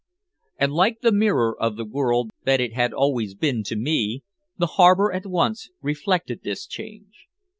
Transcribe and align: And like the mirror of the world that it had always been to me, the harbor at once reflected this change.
And 0.57 0.71
like 0.73 1.01
the 1.01 1.11
mirror 1.11 1.55
of 1.61 1.75
the 1.75 1.85
world 1.85 2.31
that 2.43 2.59
it 2.59 2.73
had 2.73 2.91
always 2.91 3.35
been 3.35 3.61
to 3.65 3.75
me, 3.75 4.23
the 4.57 4.65
harbor 4.81 5.11
at 5.11 5.27
once 5.27 5.69
reflected 5.79 6.41
this 6.41 6.65
change. 6.65 7.27